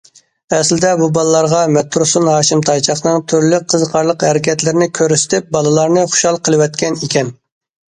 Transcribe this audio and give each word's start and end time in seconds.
ئەسلىدە 0.57 0.93
بۇ 1.01 1.09
بالىلارغا 1.17 1.59
مەتتۇرسۇن 1.73 2.25
ھاشىم 2.29 2.63
تايچاقنىڭ 2.71 3.21
تۈرلۈك 3.33 3.69
قىزىقارلىق 3.75 4.27
ھەرىكەتلىرىنى 4.29 4.91
كۆرسىتىپ 5.03 5.55
بالىلارنى 5.59 6.09
خۇشال 6.17 6.43
قىلىۋەتكەن 6.49 7.01
ئىكەن. 7.05 7.33